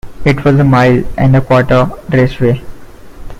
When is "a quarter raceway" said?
1.35-2.63